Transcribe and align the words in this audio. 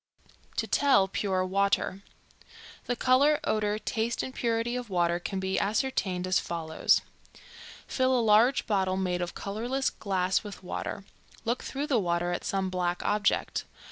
TO 0.57 0.65
TELL 0.65 1.09
PURE 1.09 1.45
WATER. 1.45 2.01
The 2.85 2.95
color, 2.95 3.39
odor, 3.43 3.77
taste 3.77 4.23
and 4.23 4.33
purity 4.33 4.75
of 4.75 4.89
water 4.89 5.19
can 5.19 5.39
be 5.39 5.59
ascertained 5.59 6.25
as 6.25 6.39
follows: 6.39 7.01
Fill 7.85 8.17
a 8.17 8.19
large 8.19 8.65
bottle 8.65 8.97
made 8.97 9.21
of 9.21 9.35
colorless 9.35 9.91
glass 9.91 10.43
with 10.43 10.63
water; 10.63 11.05
look 11.45 11.61
through 11.61 11.85
the 11.85 11.99
water 11.99 12.31
at 12.31 12.43
some 12.43 12.71
black 12.71 13.03
object. 13.03 13.65